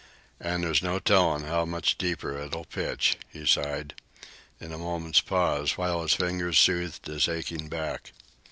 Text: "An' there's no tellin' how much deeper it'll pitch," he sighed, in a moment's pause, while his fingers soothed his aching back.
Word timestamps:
"An' 0.39 0.61
there's 0.61 0.81
no 0.81 0.97
tellin' 0.97 1.43
how 1.43 1.63
much 1.63 1.95
deeper 1.95 2.35
it'll 2.35 2.65
pitch," 2.65 3.19
he 3.31 3.45
sighed, 3.45 3.93
in 4.59 4.71
a 4.73 4.77
moment's 4.79 5.21
pause, 5.21 5.77
while 5.77 6.01
his 6.01 6.15
fingers 6.15 6.57
soothed 6.57 7.05
his 7.05 7.27
aching 7.27 7.69
back. 7.69 8.11